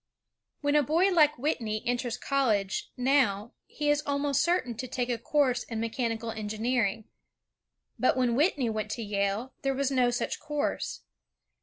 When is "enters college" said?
1.85-2.89